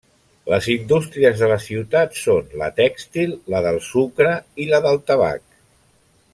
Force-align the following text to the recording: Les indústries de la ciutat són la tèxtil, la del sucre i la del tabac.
Les 0.51 0.67
indústries 0.75 1.35
de 1.43 1.49
la 1.51 1.57
ciutat 1.65 2.17
són 2.21 2.49
la 2.63 2.71
tèxtil, 2.81 3.37
la 3.55 3.63
del 3.69 3.79
sucre 3.91 4.35
i 4.65 4.69
la 4.75 4.85
del 4.87 5.01
tabac. 5.13 5.49